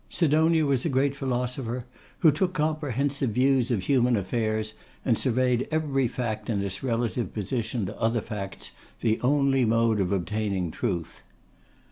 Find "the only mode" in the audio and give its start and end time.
9.01-9.99